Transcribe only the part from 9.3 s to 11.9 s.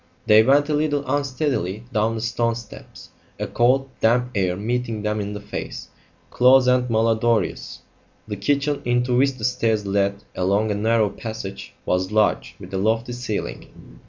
the stairs led along a narrow passage,